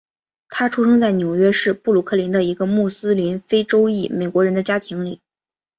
[0.49, 5.21] 他出生在纽约市布鲁克林区的一个穆斯林非洲裔美国人的家庭里。